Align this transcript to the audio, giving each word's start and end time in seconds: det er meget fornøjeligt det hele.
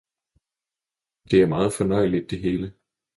det 1.31 1.41
er 1.41 1.47
meget 1.47 1.73
fornøjeligt 1.73 2.29
det 2.31 2.39
hele. 2.39 2.73